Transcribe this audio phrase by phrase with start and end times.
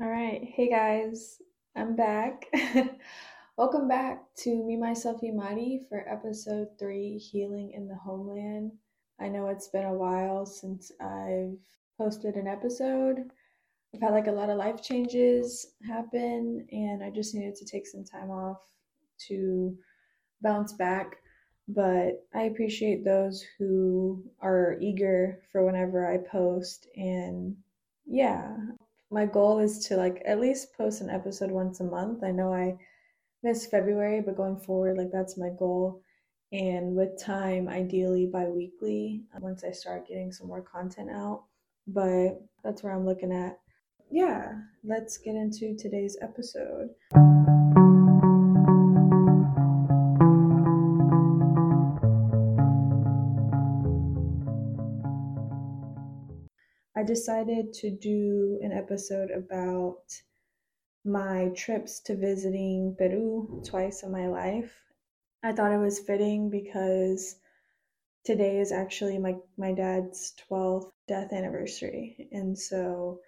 [0.00, 0.44] All right.
[0.44, 1.42] Hey guys,
[1.74, 2.46] I'm back.
[3.56, 8.70] Welcome back to Me, Myself, Imari for episode three Healing in the Homeland.
[9.18, 11.58] I know it's been a while since I've
[11.96, 13.28] posted an episode.
[13.92, 17.88] I've had like a lot of life changes happen, and I just needed to take
[17.88, 18.62] some time off
[19.26, 19.76] to
[20.42, 21.16] bounce back.
[21.66, 27.56] But I appreciate those who are eager for whenever I post, and
[28.06, 28.54] yeah,
[29.10, 32.22] my goal is to like at least post an episode once a month.
[32.22, 32.76] I know I
[33.42, 36.02] missed February, but going forward, like that's my goal.
[36.52, 41.44] And with time, ideally bi weekly uh, once I start getting some more content out.
[41.86, 43.58] But that's where I'm looking at.
[44.10, 44.52] Yeah,
[44.84, 46.88] let's get into today's episode.
[57.08, 60.04] Decided to do an episode about
[61.04, 64.74] my trips to visiting Peru twice in my life.
[65.42, 67.36] I thought it was fitting because
[68.24, 72.28] today is actually my, my dad's 12th death anniversary.
[72.30, 73.20] And so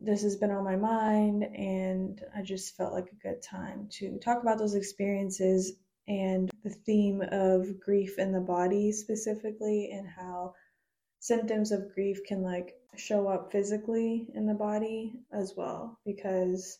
[0.00, 4.18] this has been on my mind, and I just felt like a good time to
[4.18, 5.74] talk about those experiences
[6.08, 10.54] and the theme of grief in the body specifically, and how
[11.20, 16.78] symptoms of grief can like show up physically in the body as well because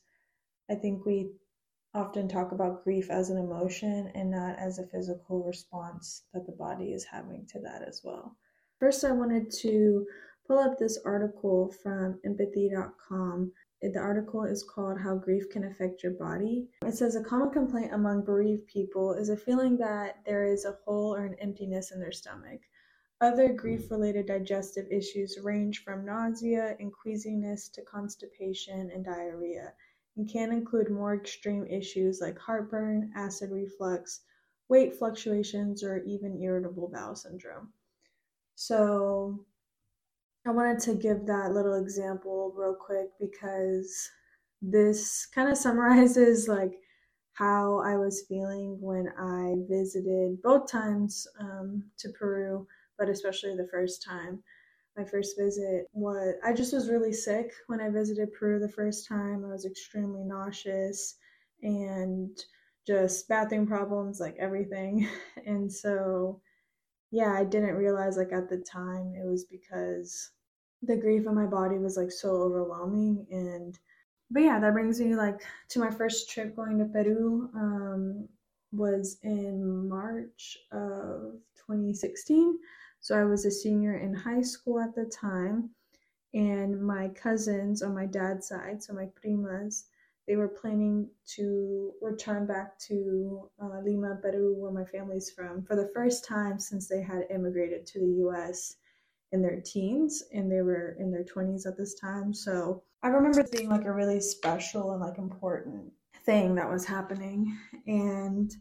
[0.70, 1.30] I think we
[1.94, 6.52] often talk about grief as an emotion and not as a physical response that the
[6.52, 8.36] body is having to that as well.
[8.78, 10.06] First, I wanted to
[10.46, 13.52] pull up this article from empathy.com.
[13.82, 16.68] The article is called How Grief Can Affect Your Body.
[16.86, 20.78] It says a common complaint among bereaved people is a feeling that there is a
[20.84, 22.60] hole or an emptiness in their stomach.
[23.22, 29.74] Other grief-related digestive issues range from nausea and queasiness to constipation and diarrhea,
[30.16, 34.22] and can include more extreme issues like heartburn, acid reflux,
[34.70, 37.72] weight fluctuations, or even irritable bowel syndrome.
[38.54, 39.44] So,
[40.46, 44.10] I wanted to give that little example real quick because
[44.62, 46.80] this kind of summarizes like
[47.34, 52.66] how I was feeling when I visited both times um, to Peru
[53.00, 54.44] but especially the first time.
[54.96, 59.08] My first visit was, I just was really sick when I visited Peru the first
[59.08, 59.44] time.
[59.44, 61.16] I was extremely nauseous
[61.62, 62.38] and
[62.86, 65.08] just bathroom problems, like everything.
[65.46, 66.40] And so,
[67.10, 70.30] yeah, I didn't realize, like, at the time it was because
[70.82, 73.78] the grief in my body was like so overwhelming and
[74.30, 78.28] but yeah that brings me like to my first trip going to peru um
[78.72, 81.34] was in march of
[81.66, 82.58] 2016
[83.00, 85.70] so I was a senior in high school at the time,
[86.32, 89.84] and my cousins on my dad's side, so my primas,
[90.28, 95.74] they were planning to return back to uh, Lima, Peru, where my family's from, for
[95.74, 98.76] the first time since they had immigrated to the US
[99.32, 102.32] in their teens and they were in their 20s at this time.
[102.32, 105.92] So I remember being like a really special and like important
[106.24, 107.56] thing that was happening.
[107.86, 108.54] And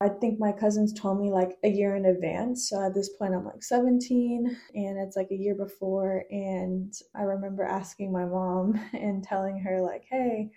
[0.00, 2.68] I think my cousins told me like a year in advance.
[2.68, 6.24] So at this point, I'm like 17 and it's like a year before.
[6.30, 10.50] And I remember asking my mom and telling her, like, hey,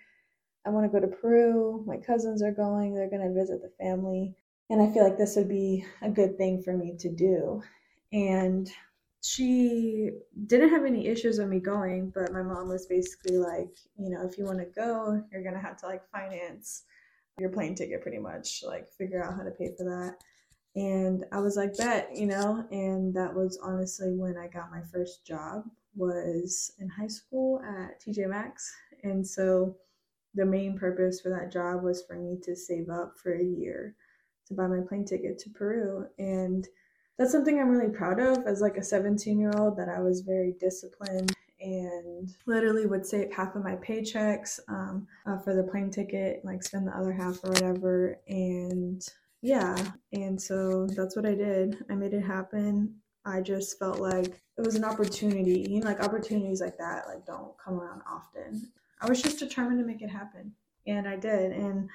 [0.66, 1.84] I want to go to Peru.
[1.86, 4.34] My cousins are going, they're going to visit the family.
[4.70, 7.62] And I feel like this would be a good thing for me to do.
[8.12, 8.68] And
[9.22, 10.10] she
[10.46, 14.26] didn't have any issues with me going, but my mom was basically like, you know,
[14.26, 16.84] if you want to go, you're going to have to like finance
[17.38, 20.16] your plane ticket pretty much, like figure out how to pay for that.
[20.76, 24.82] And I was like, bet, you know, and that was honestly when I got my
[24.92, 25.64] first job
[25.96, 28.70] was in high school at TJ Maxx.
[29.02, 29.76] And so
[30.34, 33.96] the main purpose for that job was for me to save up for a year
[34.46, 36.06] to buy my plane ticket to Peru.
[36.18, 36.66] And
[37.18, 40.20] that's something I'm really proud of as like a 17 year old that I was
[40.20, 45.90] very disciplined and literally would save half of my paychecks um, uh, for the plane
[45.90, 48.18] ticket, like spend the other half or whatever.
[48.28, 49.06] And
[49.42, 49.76] yeah,
[50.12, 51.84] and so that's what I did.
[51.90, 52.94] I made it happen.
[53.24, 55.66] I just felt like it was an opportunity.
[55.68, 58.68] You know, like opportunities like that, like don't come around often.
[59.00, 60.52] I was just determined to make it happen,
[60.86, 61.52] and I did.
[61.52, 61.88] And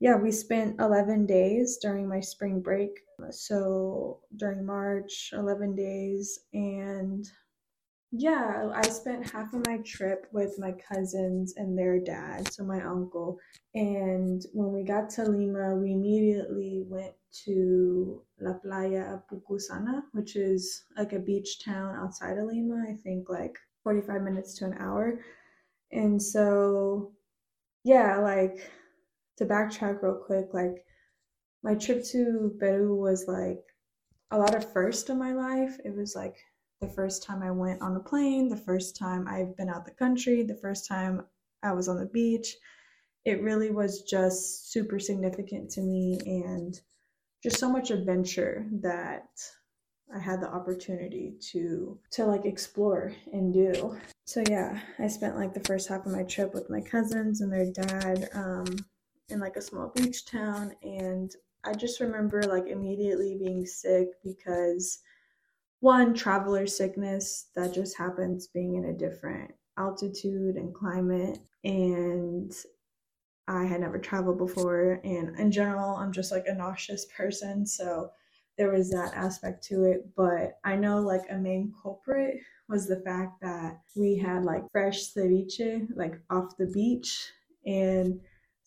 [0.00, 3.00] yeah, we spent 11 days during my spring break.
[3.30, 7.30] So during March, 11 days, and
[8.12, 12.82] yeah, I spent half of my trip with my cousins and their dad, so my
[12.82, 13.38] uncle.
[13.74, 17.14] And when we got to Lima, we immediately went
[17.44, 23.28] to La Playa Pucusana, which is like a beach town outside of Lima, I think
[23.28, 25.20] like 45 minutes to an hour.
[25.92, 27.12] And so,
[27.84, 28.68] yeah, like
[29.38, 30.84] to backtrack real quick, like
[31.62, 33.62] my trip to Peru was like
[34.32, 35.78] a lot of first in my life.
[35.84, 36.36] It was like
[36.80, 39.90] the first time I went on a plane, the first time I've been out the
[39.90, 41.22] country, the first time
[41.62, 42.56] I was on the beach.
[43.26, 46.80] It really was just super significant to me and
[47.42, 49.28] just so much adventure that
[50.14, 53.98] I had the opportunity to to like explore and do.
[54.24, 57.52] So yeah, I spent like the first half of my trip with my cousins and
[57.52, 58.64] their dad um,
[59.28, 61.30] in like a small beach town, and
[61.62, 65.00] I just remember like immediately being sick because
[65.80, 72.52] one traveler sickness that just happens being in a different altitude and climate and
[73.48, 78.10] I had never traveled before and in general I'm just like a nauseous person so
[78.58, 82.36] there was that aspect to it but I know like a main culprit
[82.68, 87.32] was the fact that we had like fresh ceviche like off the beach
[87.66, 88.20] and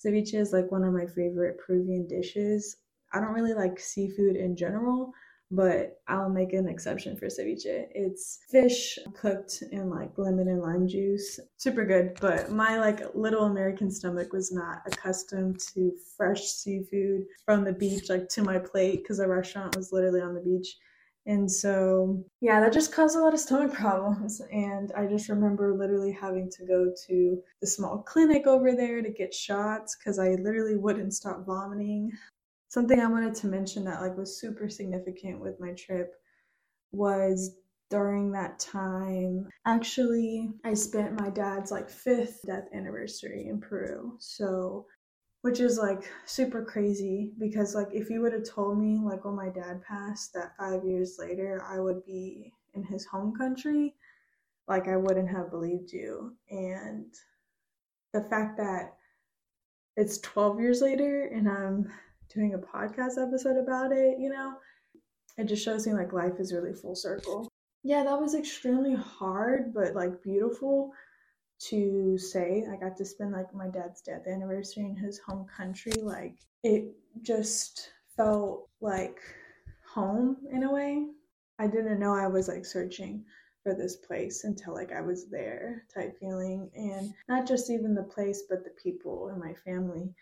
[0.03, 2.77] ceviche is like one of my favorite Peruvian dishes.
[3.13, 5.13] I don't really like seafood in general,
[5.53, 7.85] but I'll make an exception for ceviche.
[7.91, 11.39] It's fish cooked in like lemon and lime juice.
[11.57, 17.63] Super good, but my like little American stomach was not accustomed to fresh seafood from
[17.63, 20.75] the beach like to my plate because the restaurant was literally on the beach.
[21.25, 24.41] And so, yeah, that just caused a lot of stomach problems.
[24.51, 29.09] And I just remember literally having to go to the small clinic over there to
[29.09, 32.11] get shots because I literally wouldn't stop vomiting
[32.73, 36.15] something I wanted to mention that like was super significant with my trip
[36.91, 37.55] was
[37.91, 44.17] during that time actually I spent my dad's like fifth death anniversary in Peru.
[44.19, 44.87] So
[45.43, 49.35] which is like super crazy because like if you would have told me like when
[49.35, 53.93] my dad passed that 5 years later I would be in his home country
[54.67, 57.05] like I wouldn't have believed you and
[58.13, 58.95] the fact that
[59.95, 61.91] it's 12 years later and I'm
[62.33, 64.53] doing a podcast episode about it, you know?
[65.37, 67.49] It just shows me like life is really full circle.
[67.83, 70.91] Yeah, that was extremely hard, but like beautiful
[71.69, 72.65] to say.
[72.71, 75.93] I got to spend like my dad's death anniversary in his home country.
[75.93, 79.19] Like it just felt like
[79.85, 81.07] home in a way.
[81.59, 83.23] I didn't know I was like searching
[83.63, 88.03] for this place until like I was there type feeling and not just even the
[88.03, 90.13] place but the people and my family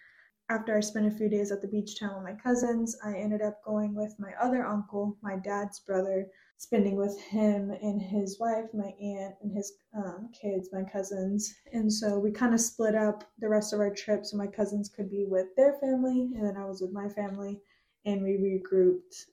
[0.52, 3.42] after I spent a few days at the beach town with my cousins, I ended
[3.42, 6.28] up going with my other uncle, my dad's brother,
[6.58, 11.54] spending with him and his wife, my aunt, and his um, kids, my cousins.
[11.72, 14.90] And so we kind of split up the rest of our trip so my cousins
[14.90, 17.62] could be with their family, and then I was with my family,
[18.06, 19.28] and we regrouped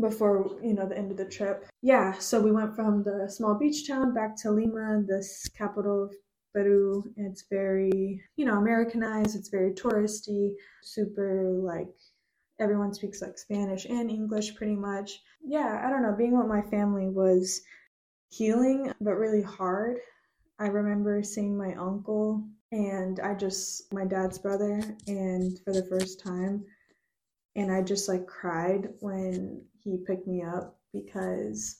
[0.00, 3.54] before you know the end of the trip yeah so we went from the small
[3.54, 6.14] beach town back to lima this capital of
[6.54, 7.04] Peru.
[7.16, 9.36] It's very, you know, Americanized.
[9.36, 10.52] It's very touristy,
[10.82, 11.88] super like
[12.60, 15.20] everyone speaks like Spanish and English pretty much.
[15.44, 16.14] Yeah, I don't know.
[16.16, 17.60] Being with my family was
[18.30, 19.98] healing, but really hard.
[20.58, 26.20] I remember seeing my uncle and I just, my dad's brother, and for the first
[26.20, 26.64] time,
[27.56, 31.76] and I just like cried when he picked me up because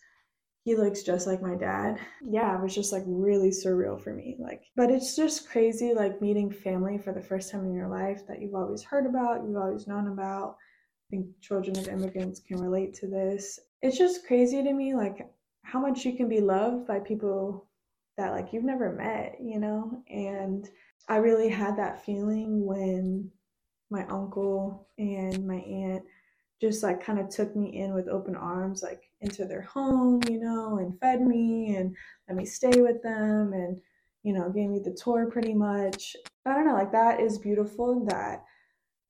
[0.65, 1.99] he looks just like my dad.
[2.27, 4.37] Yeah, it was just like really surreal for me.
[4.39, 8.27] Like, but it's just crazy, like meeting family for the first time in your life
[8.27, 10.57] that you've always heard about, you've always known about.
[10.57, 13.61] I think children of immigrants can relate to this.
[13.83, 15.29] It's just crazy to me, like
[15.63, 17.69] how much you can be loved by people
[18.17, 20.03] that like you've never met, you know?
[20.09, 20.67] And
[21.11, 23.31] I really had that feeling when
[23.91, 26.05] my uncle and my aunt
[26.65, 30.41] just like kind of took me in with open arms, like into their home, you
[30.41, 31.95] know, and fed me and
[32.27, 33.79] let me stay with them and,
[34.23, 36.17] you know, gave me the tour pretty much.
[36.47, 38.07] I don't know, like that is beautiful.
[38.07, 38.45] That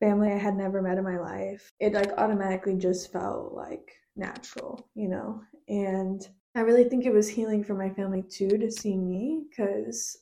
[0.01, 4.89] family I had never met in my life, it like automatically just felt like natural,
[4.97, 8.97] you know, and I really think it was healing for my family too to see
[8.97, 10.19] me because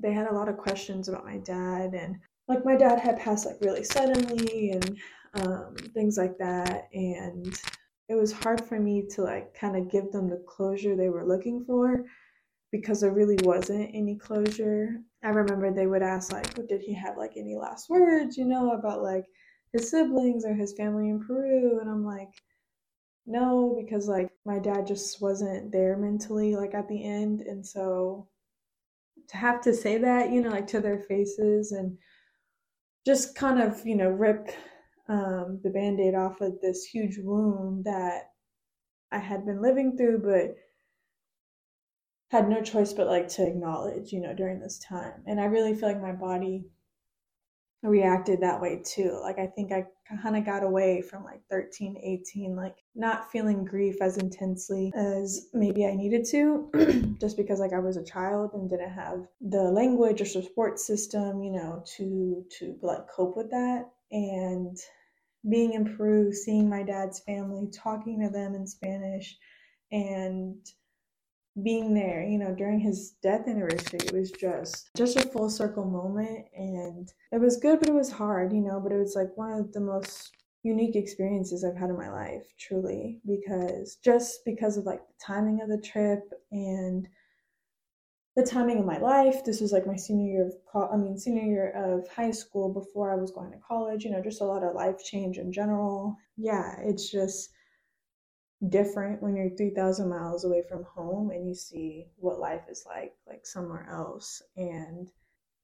[0.00, 2.16] they had a lot of questions about my dad and
[2.46, 4.98] like my dad had passed like really suddenly and
[5.34, 6.88] um, things like that.
[6.92, 7.58] And
[8.08, 11.26] it was hard for me to like kind of give them the closure they were
[11.26, 12.04] looking for
[12.70, 15.00] because there really wasn't any closure.
[15.22, 18.44] I remember they would ask like, well, did he have like any last words, you
[18.44, 19.24] know, about like
[19.72, 21.80] his siblings or his family in Peru?
[21.80, 22.30] And I'm like,
[23.26, 27.42] no, because like my dad just wasn't there mentally like at the end.
[27.42, 28.28] And so
[29.28, 31.96] to have to say that, you know, like to their faces and
[33.06, 34.50] just kind of, you know, rip
[35.08, 38.30] um, the band aid off of this huge wound that
[39.10, 40.56] I had been living through, but
[42.30, 45.22] had no choice but like to acknowledge, you know, during this time.
[45.26, 46.64] And I really feel like my body
[47.82, 49.18] reacted that way too.
[49.20, 49.86] Like I think I
[50.22, 55.48] kind of got away from like 13, 18, like not feeling grief as intensely as
[55.52, 59.62] maybe I needed to, just because like I was a child and didn't have the
[59.62, 63.90] language or support system, you know, to to like cope with that.
[64.12, 64.76] And
[65.48, 69.36] being in Peru, seeing my dad's family, talking to them in Spanish,
[69.90, 70.56] and
[71.62, 75.84] being there, you know, during his death anniversary, it was just just a full circle
[75.84, 76.46] moment.
[76.56, 79.52] And it was good but it was hard, you know, but it was like one
[79.52, 84.84] of the most unique experiences I've had in my life, truly, because just because of
[84.84, 87.06] like the timing of the trip and
[88.34, 89.44] the timing of my life.
[89.44, 93.12] This was like my senior year of, I mean, senior year of high school before
[93.12, 94.04] I was going to college.
[94.04, 96.16] You know, just a lot of life change in general.
[96.36, 97.50] Yeah, it's just
[98.68, 103.12] different when you're 3000 miles away from home and you see what life is like
[103.26, 105.08] like somewhere else and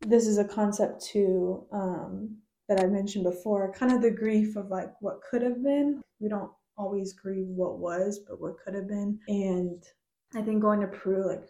[0.01, 2.37] this is a concept too um,
[2.69, 6.29] that i mentioned before kind of the grief of like what could have been we
[6.29, 9.85] don't always grieve what was but what could have been and
[10.35, 11.49] i think going to peru like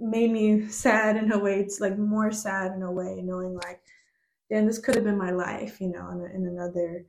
[0.00, 3.80] made me sad in a way it's like more sad in a way knowing like
[4.50, 7.04] damn this could have been my life you know in, in another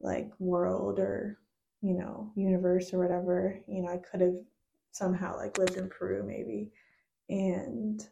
[0.00, 1.38] like world or
[1.82, 4.36] you know, universe or whatever, you know, I could have
[4.92, 6.72] somehow like lived in Peru maybe.
[7.28, 8.02] And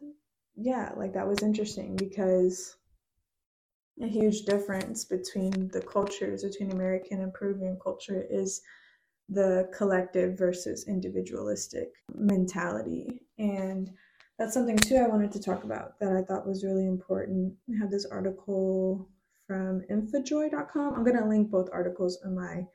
[0.55, 2.75] yeah, like that was interesting because
[4.01, 8.61] a huge difference between the cultures, between American and Peruvian culture, is
[9.29, 13.21] the collective versus individualistic mentality.
[13.37, 13.89] And
[14.37, 17.53] that's something too I wanted to talk about that I thought was really important.
[17.69, 19.09] I have this article
[19.47, 20.93] from infijoy.com.
[20.93, 22.65] I'm going to link both articles in my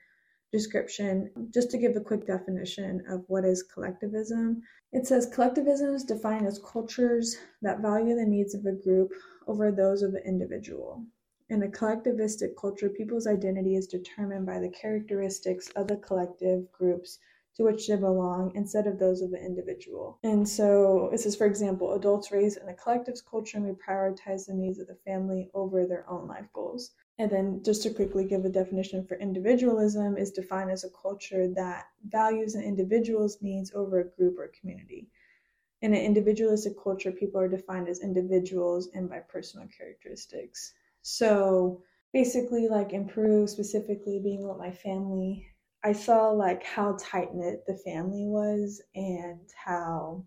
[0.52, 4.62] description, just to give a quick definition of what is collectivism.
[4.92, 9.11] It says collectivism is defined as cultures that value the needs of a group
[9.49, 11.04] over those of an individual.
[11.50, 17.18] In a collectivistic culture, people's identity is determined by the characteristics of the collective groups
[17.56, 20.18] to which they belong instead of those of the individual.
[20.22, 24.54] And so this is, for example, adults raised in a collective culture may prioritize the
[24.54, 26.92] needs of the family over their own life goals.
[27.18, 31.46] And then, just to quickly give a definition for individualism, is defined as a culture
[31.48, 35.10] that values an individual's needs over a group or community.
[35.82, 40.72] In an individualistic culture, people are defined as individuals and by personal characteristics.
[41.06, 41.82] So,
[42.14, 45.46] basically, like in Peru, specifically being with my family,
[45.84, 50.25] I saw like how tight knit the family was and how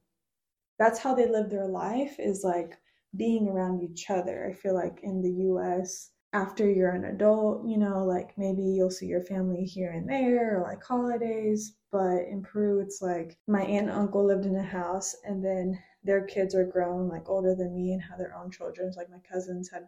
[0.77, 2.77] that's how they live their life is like
[3.15, 4.48] being around each other.
[4.48, 8.91] I feel like in the US, after you're an adult, you know, like maybe you'll
[8.91, 11.75] see your family here and there or like holidays.
[11.91, 15.79] But in Peru, it's like my aunt and uncle lived in a house and then
[16.03, 18.93] their kids are grown, like older than me and have their own children.
[18.96, 19.88] Like my cousins had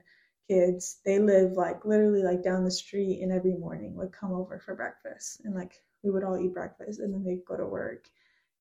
[0.50, 1.00] kids.
[1.06, 4.76] They live like literally like down the street and every morning would come over for
[4.76, 8.10] breakfast and like we would all eat breakfast and then they'd go to work.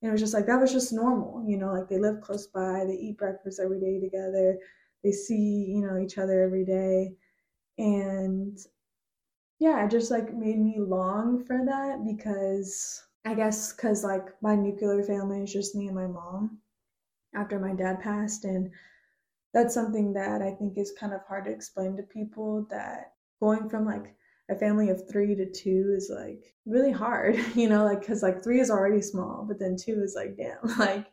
[0.02, 2.46] And it was just like that was just normal, you know, like they live close
[2.46, 4.58] by, they eat breakfast every day together,
[5.02, 7.14] they see, you know, each other every day
[7.78, 8.58] and
[9.58, 14.54] yeah it just like made me long for that because i guess because like my
[14.54, 16.58] nuclear family is just me and my mom
[17.34, 18.70] after my dad passed and
[19.58, 23.68] that's something that i think is kind of hard to explain to people that going
[23.68, 24.14] from like
[24.50, 28.42] a family of three to two is like really hard you know like because like
[28.42, 31.06] three is already small but then two is like damn like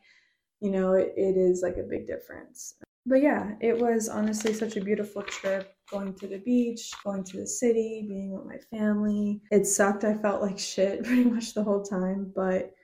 [0.60, 2.74] you know it, it is like a big difference
[3.08, 7.36] but yeah, it was honestly such a beautiful trip going to the beach, going to
[7.36, 9.40] the city, being with my family.
[9.52, 10.02] It sucked.
[10.02, 12.74] I felt like shit pretty much the whole time, but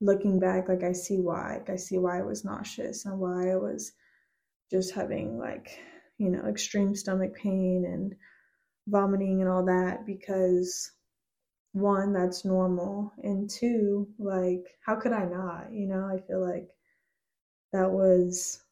[0.00, 1.56] looking back, like I see why.
[1.58, 3.92] Like I see why I was nauseous and why I was
[4.70, 5.78] just having like,
[6.18, 8.14] you know, extreme stomach pain and
[8.88, 10.92] vomiting and all that because
[11.72, 13.12] one, that's normal.
[13.22, 15.72] And two, like, how could I not?
[15.72, 16.68] You know, I feel like
[17.72, 18.62] that was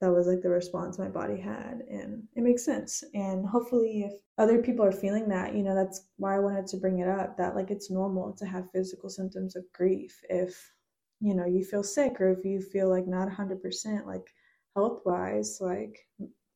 [0.00, 4.12] that was like the response my body had and it makes sense and hopefully if
[4.38, 7.36] other people are feeling that you know that's why i wanted to bring it up
[7.36, 10.72] that like it's normal to have physical symptoms of grief if
[11.20, 14.32] you know you feel sick or if you feel like not 100% like
[14.74, 16.06] health wise like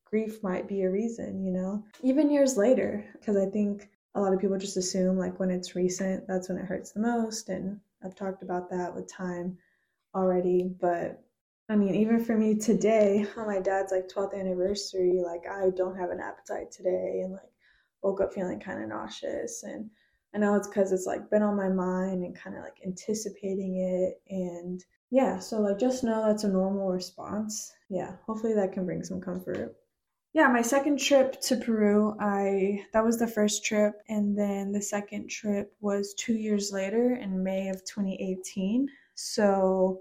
[0.05, 4.33] grief might be a reason you know even years later because i think a lot
[4.33, 7.81] of people just assume like when it's recent that's when it hurts the most and
[8.05, 9.57] i've talked about that with time
[10.15, 11.25] already but
[11.69, 15.97] I mean, even for me today, on my dad's like 12th anniversary, like I don't
[15.97, 17.53] have an appetite today and like
[18.03, 19.63] woke up feeling kind of nauseous.
[19.63, 19.89] And
[20.35, 23.77] I know it's because it's like been on my mind and kind of like anticipating
[23.79, 24.21] it.
[24.29, 24.64] And
[25.15, 27.73] yeah, so like just know that's a normal response.
[27.89, 29.77] Yeah, hopefully that can bring some comfort.
[30.33, 34.83] Yeah, my second trip to Peru, I that was the first trip and then the
[34.83, 38.89] second trip was 2 years later in May of 2018.
[39.15, 40.01] So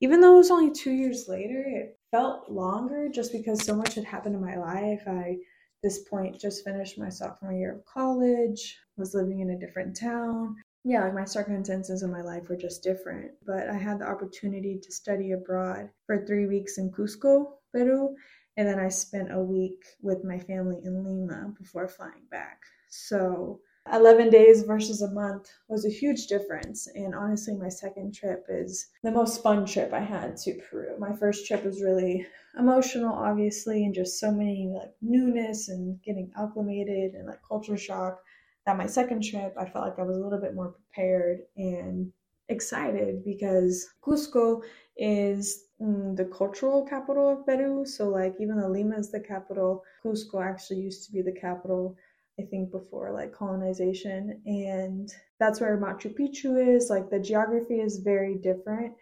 [0.00, 3.96] even though it was only 2 years later, it felt longer just because so much
[3.96, 5.02] had happened in my life.
[5.08, 5.38] I
[5.82, 10.54] this point just finished my sophomore year of college, was living in a different town,
[10.88, 13.32] yeah, like my circumstances in my life were just different.
[13.44, 18.14] But I had the opportunity to study abroad for three weeks in Cusco, Peru,
[18.56, 22.60] and then I spent a week with my family in Lima before flying back.
[22.88, 23.58] So
[23.92, 26.86] 11 days versus a month was a huge difference.
[26.94, 30.96] And honestly, my second trip is the most fun trip I had to Peru.
[31.00, 32.24] My first trip was really
[32.56, 38.20] emotional, obviously, and just so many like newness and getting acclimated and like culture shock
[38.66, 42.12] that my second trip, I felt like I was a little bit more prepared and
[42.48, 44.62] excited because Cusco
[44.96, 47.84] is mm, the cultural capital of Peru.
[47.86, 51.96] So, like, even though Lima is the capital, Cusco actually used to be the capital,
[52.40, 54.40] I think, before like colonization.
[54.46, 56.90] And that's where Machu Picchu is.
[56.90, 58.94] Like, the geography is very different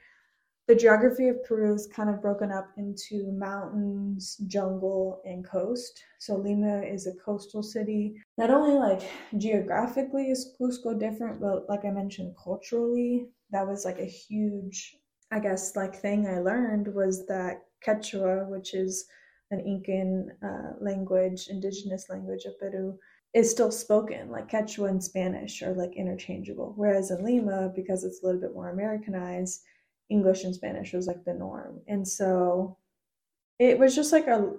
[0.67, 6.03] the geography of Peru is kind of broken up into mountains, jungle, and coast.
[6.19, 8.15] So Lima is a coastal city.
[8.39, 9.03] Not only like
[9.37, 14.97] geographically is Cusco different, but like I mentioned, culturally, that was like a huge,
[15.31, 19.05] I guess, like thing I learned was that Quechua, which is
[19.51, 22.99] an Incan uh, language, indigenous language of Peru,
[23.35, 24.31] is still spoken.
[24.31, 26.73] Like Quechua and Spanish are like interchangeable.
[26.77, 29.61] Whereas in Lima, because it's a little bit more Americanized,
[30.11, 31.81] English and Spanish was like the norm.
[31.89, 32.77] And so
[33.59, 34.53] it was just like a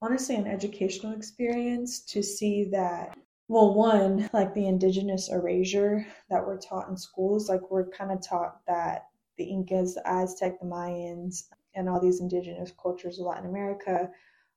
[0.00, 3.16] honestly an educational experience to see that
[3.48, 8.20] well one like the indigenous erasure that we're taught in schools like we're kind of
[8.20, 9.06] taught that
[9.38, 11.44] the incas the aztec the mayans
[11.74, 14.10] and all these indigenous cultures of latin america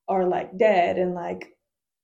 [0.08, 1.56] are like dead and like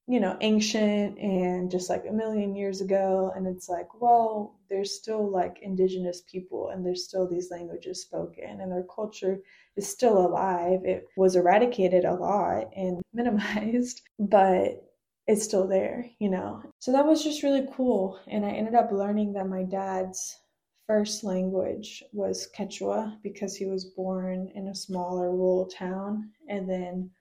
[0.08, 3.32] you know, ancient and just like a million years ago.
[3.36, 8.60] And it's like, well, there's still like indigenous people and there's still these languages spoken
[8.62, 9.40] and their culture
[9.78, 10.82] is still alive.
[10.84, 14.84] It was eradicated a lot and minimized, but
[15.28, 16.62] it's still there, you know.
[16.80, 18.20] So that was just really cool.
[18.28, 20.38] And I ended up learning that my dad's
[20.88, 26.32] first language was Quechua because he was born in a smaller rural town.
[26.50, 27.12] And then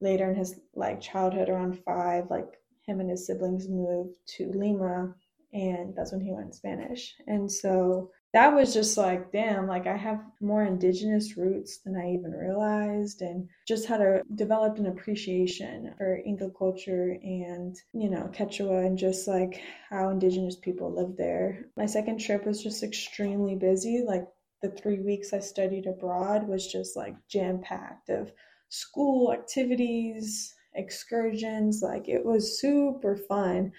[0.00, 5.14] later in his like childhood around five like him and his siblings moved to lima
[5.52, 7.14] and that's when he went spanish.
[7.26, 12.10] And so that was just like damn like i have more indigenous roots than i
[12.10, 18.28] even realized and just had a developed an appreciation for inca culture and you know
[18.34, 21.64] quechua and just like how indigenous people live there.
[21.76, 24.26] My second trip was just extremely busy like
[24.60, 28.32] the three weeks i studied abroad was just like jam packed of
[28.68, 31.82] school activities, excursions.
[31.82, 33.72] Like it was super fun.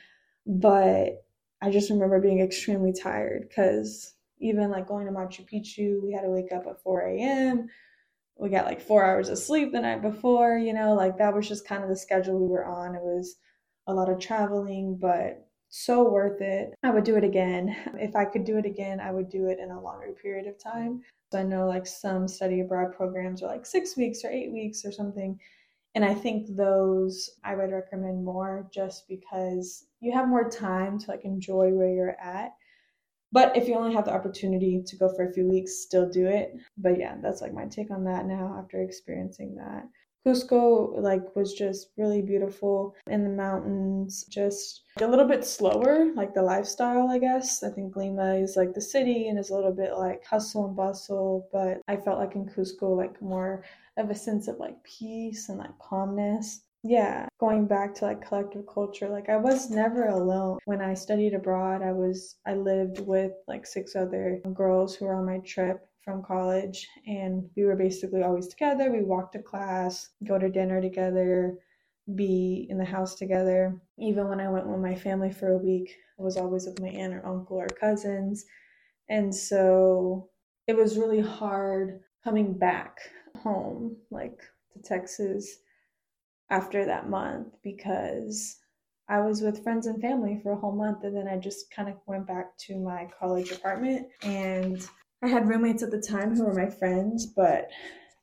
[0.45, 1.26] But
[1.62, 6.21] I just remember being extremely tired because even like going to Machu Picchu, we had
[6.21, 7.67] to wake up at 4 a.m.
[8.39, 11.47] We got like four hours of sleep the night before, you know, like that was
[11.47, 12.95] just kind of the schedule we were on.
[12.95, 13.38] It was
[13.88, 16.73] a lot of traveling, but so worth it.
[16.84, 17.76] I would do it again.
[18.00, 20.62] If I could do it again, I would do it in a longer period of
[20.62, 21.02] time.
[21.33, 24.91] I know like some study abroad programs are like six weeks or eight weeks or
[24.91, 25.39] something.
[25.95, 31.11] And I think those I would recommend more just because you have more time to
[31.11, 32.53] like enjoy where you're at.
[33.31, 36.27] But if you only have the opportunity to go for a few weeks, still do
[36.27, 36.55] it.
[36.77, 39.83] But yeah, that's like my take on that now after experiencing that.
[40.27, 46.33] Cusco like was just really beautiful in the mountains, just a little bit slower, like
[46.33, 47.63] the lifestyle, I guess.
[47.63, 50.75] I think Lima is like the city and is a little bit like hustle and
[50.75, 53.63] bustle, but I felt like in Cusco like more
[53.95, 56.63] of a sense of like peace and like calmness.
[56.83, 60.59] Yeah, going back to like collective culture, like I was never alone.
[60.65, 65.15] When I studied abroad, I was I lived with like six other girls who were
[65.15, 68.89] on my trip from college and we were basically always together.
[68.89, 71.58] We walked to class, go to dinner together,
[72.15, 73.78] be in the house together.
[74.00, 76.88] Even when I went with my family for a week, I was always with my
[76.88, 78.46] aunt or uncle or cousins.
[79.10, 80.30] And so
[80.65, 83.00] it was really hard coming back
[83.36, 84.39] home, like
[84.72, 85.58] to Texas,
[86.50, 88.60] after that month because
[89.10, 91.04] I was with friends and family for a whole month.
[91.04, 94.88] And then I just kind of went back to my college apartment and
[95.23, 97.69] I had roommates at the time who were my friends, but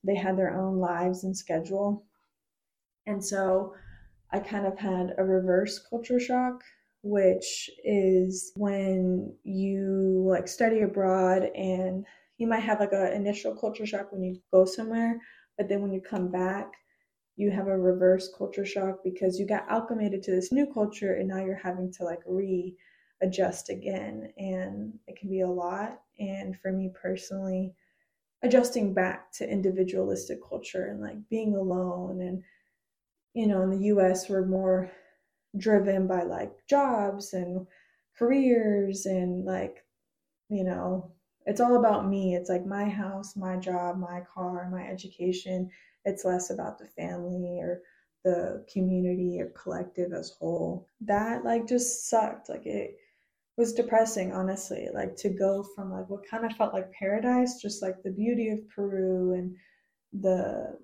[0.04, 2.04] they had their own lives and schedule.
[3.06, 3.74] And so
[4.30, 6.62] I kind of had a reverse culture shock,
[7.02, 12.04] which is when you like study abroad and
[12.38, 15.20] you might have like an initial culture shock when you go somewhere,
[15.56, 16.72] but then when you come back,
[17.36, 21.28] you have a reverse culture shock because you got acclimated to this new culture and
[21.28, 22.20] now you're having to like
[23.20, 26.00] readjust again and it can be a lot.
[26.18, 27.74] And for me personally
[28.42, 32.42] adjusting back to individualistic culture and like being alone and
[33.32, 34.90] you know in the US we're more
[35.56, 37.66] driven by like jobs and
[38.18, 39.84] careers and like
[40.50, 41.10] you know
[41.46, 42.34] it's all about me.
[42.34, 45.70] It's like my house my job my car my education.
[46.04, 47.80] It's less about the family or
[48.24, 50.88] the community or collective as whole.
[51.02, 52.48] That like just sucked.
[52.48, 52.96] Like it
[53.56, 57.82] was depressing honestly like to go from like what kind of felt like paradise just
[57.82, 59.54] like the beauty of peru and
[60.22, 60.76] the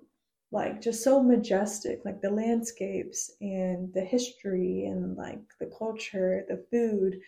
[0.51, 6.63] like just so majestic like the landscapes and the history and like the culture the
[6.71, 7.19] food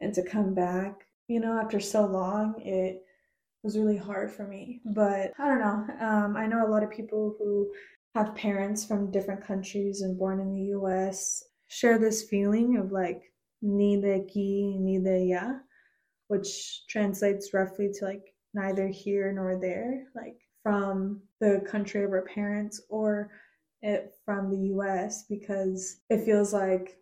[0.00, 3.02] and to come back you know after so long it
[3.62, 4.80] was really hard for me.
[4.86, 7.70] But i don't know um, i know a lot of people who
[8.14, 13.22] have parents from different countries and born in the us share this feeling of like
[13.62, 15.60] aquí ni de allá
[16.28, 22.22] which translates roughly to like neither here nor there like from the country of our
[22.22, 23.30] parents or
[23.82, 26.98] it from the US because it feels like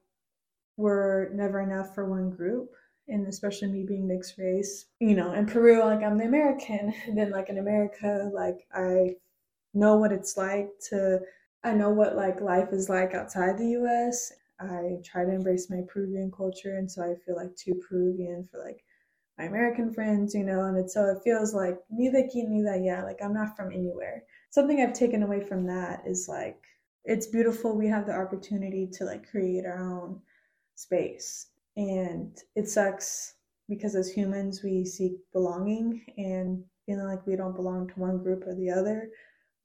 [0.76, 2.70] we're never enough for one group
[3.08, 7.18] and especially me being mixed race you know in peru like i'm the american and
[7.18, 9.14] then like in america like i
[9.74, 11.18] know what it's like to
[11.64, 15.80] i know what like life is like outside the us i try to embrace my
[15.88, 18.84] peruvian culture and so i feel like too peruvian for like
[19.38, 23.04] my American friends, you know, and it's so it feels like neither aquí neither yeah,
[23.04, 24.24] like I'm not from anywhere.
[24.50, 26.60] Something I've taken away from that is like
[27.04, 30.20] it's beautiful we have the opportunity to like create our own
[30.74, 31.46] space.
[31.76, 33.34] And it sucks
[33.68, 38.44] because as humans we seek belonging and feeling like we don't belong to one group
[38.46, 39.10] or the other,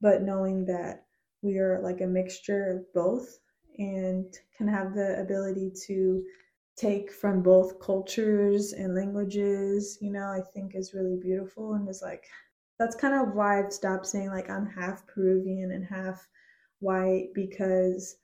[0.02, 1.06] but knowing that
[1.42, 3.40] we are like a mixture of both
[3.78, 6.24] and can have the ability to
[6.76, 12.02] take from both cultures and languages, you know, I think is really beautiful and is
[12.02, 12.26] like
[12.80, 16.28] that's kind of why I've stopped saying like I'm half Peruvian and half
[16.80, 18.18] white because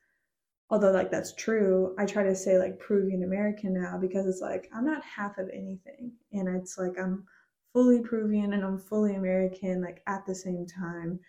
[0.68, 4.68] although like that's true, I try to say like Peruvian American now because it's like
[4.74, 7.24] I'm not half of anything and it's like I'm
[7.72, 11.20] fully Peruvian and I'm fully American like at the same time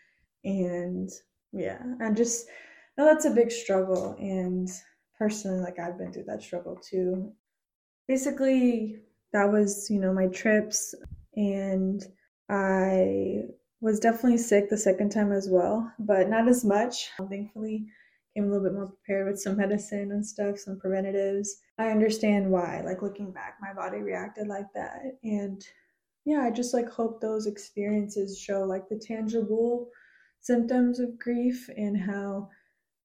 [0.43, 1.09] and
[1.53, 2.47] yeah, and just
[3.01, 4.69] no, that's a big struggle and
[5.17, 7.33] personally like I've been through that struggle too.
[8.07, 8.99] Basically,
[9.33, 10.93] that was, you know, my trips
[11.35, 12.05] and
[12.47, 13.45] I
[13.79, 17.09] was definitely sick the second time as well, but not as much.
[17.17, 17.87] Thankfully,
[18.35, 21.57] came a little bit more prepared with some medicine and stuff, some preventatives.
[21.79, 25.01] I understand why, like looking back, my body reacted like that.
[25.23, 25.65] And
[26.25, 29.89] yeah, I just like hope those experiences show like the tangible
[30.41, 32.49] symptoms of grief and how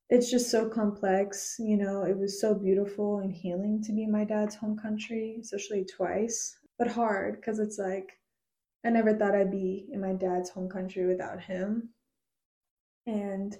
[0.08, 1.56] it's just so complex.
[1.58, 5.38] You know, it was so beautiful and healing to be in my dad's home country,
[5.40, 8.18] especially twice, but hard because it's like
[8.84, 11.90] I never thought I'd be in my dad's home country without him.
[13.06, 13.56] And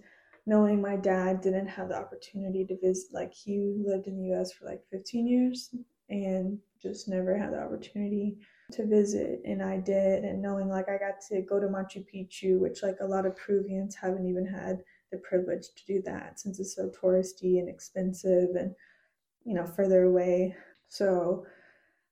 [0.47, 4.53] knowing my dad didn't have the opportunity to visit, like, he lived in the US
[4.53, 5.75] for like 15 years
[6.09, 8.39] and just never had the opportunity
[8.71, 12.59] to visit and I did and knowing like I got to go to Machu Picchu
[12.59, 16.59] which like a lot of Peruvians haven't even had the privilege to do that since
[16.61, 18.75] it's so touristy and expensive and
[19.45, 20.55] you know further away.
[20.89, 21.47] So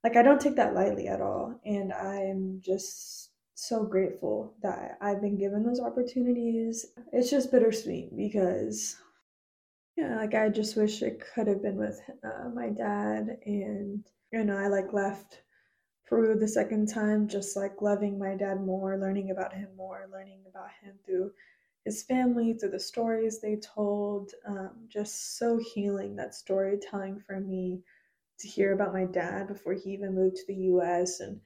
[0.05, 5.21] like i don't take that lightly at all and i'm just so grateful that i've
[5.21, 6.87] been given those opportunities.
[7.13, 8.97] It's just bittersweet because
[9.97, 14.45] yeah like i just wish it could have been with uh, my dad and you
[14.45, 15.43] know i like left
[16.07, 20.41] peru the second time just like loving my dad more learning about him more learning
[20.49, 21.31] about him through
[21.85, 24.33] his family, through the stories they told.
[24.47, 27.83] Um, just so healing that storytelling for me
[28.41, 31.21] to hear about my dad before he even moved to the US.
[31.21, 31.41] And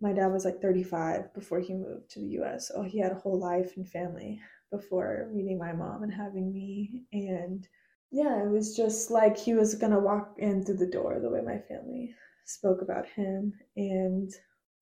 [0.00, 2.70] my dad was like 35 before he moved to the US.
[2.74, 4.40] Oh, he had a whole life and family
[4.70, 7.04] before meeting my mom and having me.
[7.12, 7.66] And
[8.10, 11.40] yeah, it was just like he was gonna walk in through the door the way
[11.40, 12.14] my family
[12.44, 13.52] spoke about him.
[13.76, 14.30] And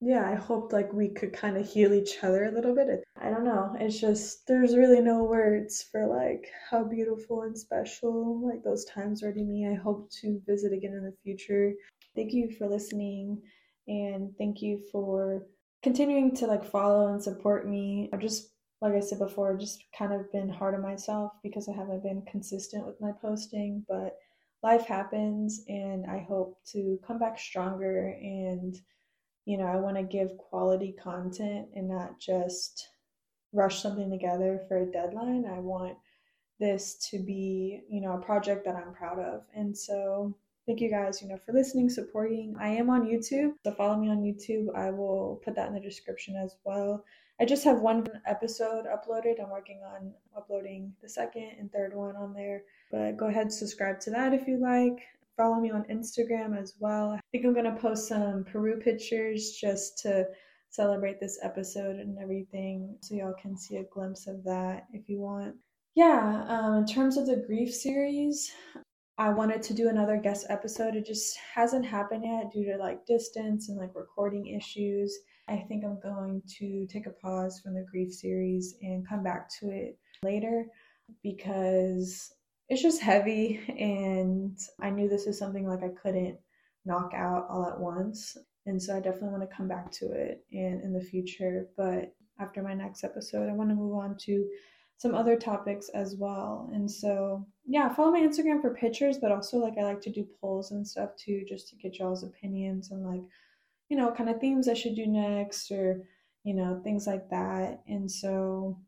[0.01, 3.05] yeah, I hoped like we could kind of heal each other a little bit.
[3.21, 3.77] I don't know.
[3.79, 9.23] It's just there's really no words for like how beautiful and special like those times
[9.23, 9.69] are to me.
[9.69, 11.75] I hope to visit again in the future.
[12.17, 13.43] Thank you for listening
[13.89, 15.47] and thank you for
[15.83, 18.09] continuing to like follow and support me.
[18.13, 21.77] I've just like I said before, just kind of been hard on myself because I
[21.77, 24.17] haven't been consistent with my posting, but
[24.63, 28.75] life happens and I hope to come back stronger and
[29.45, 32.89] you know, I want to give quality content and not just
[33.53, 35.45] rush something together for a deadline.
[35.47, 35.97] I want
[36.59, 39.43] this to be, you know, a project that I'm proud of.
[39.55, 42.55] And so thank you guys, you know, for listening, supporting.
[42.61, 44.75] I am on YouTube, so follow me on YouTube.
[44.77, 47.05] I will put that in the description as well.
[47.41, 49.43] I just have one episode uploaded.
[49.43, 52.65] I'm working on uploading the second and third one on there.
[52.93, 55.01] But go ahead subscribe to that if you like.
[55.41, 57.13] Follow me on Instagram as well.
[57.13, 60.27] I think I'm going to post some Peru pictures just to
[60.69, 65.19] celebrate this episode and everything so y'all can see a glimpse of that if you
[65.19, 65.55] want.
[65.95, 68.53] Yeah, um, in terms of the grief series,
[69.17, 70.95] I wanted to do another guest episode.
[70.95, 75.19] It just hasn't happened yet due to like distance and like recording issues.
[75.49, 79.49] I think I'm going to take a pause from the grief series and come back
[79.61, 80.67] to it later
[81.23, 82.31] because
[82.71, 86.39] it's just heavy and I knew this is something like I couldn't
[86.87, 88.37] knock out all at once.
[88.67, 91.67] And so I definitely want to come back to it in, in the future.
[91.77, 94.49] But after my next episode, I want to move on to
[94.97, 96.71] some other topics as well.
[96.73, 100.27] And so, yeah, follow my Instagram for pictures, but also like I like to do
[100.41, 103.23] polls and stuff too, just to get y'all's opinions and like
[103.91, 106.03] you know, kind of themes I should do next or,
[106.45, 107.83] you know, things like that.
[107.89, 108.79] And so,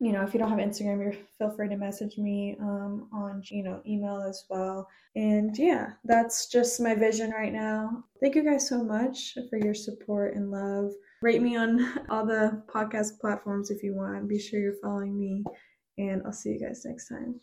[0.00, 3.42] you know, if you don't have Instagram, you feel free to message me um, on,
[3.50, 4.88] you know, email as well.
[5.14, 8.04] And yeah, that's just my vision right now.
[8.20, 10.90] Thank you guys so much for your support and love.
[11.22, 14.28] Rate me on all the podcast platforms if you want.
[14.28, 15.44] Be sure you're following me,
[15.96, 17.40] and I'll see you guys next time.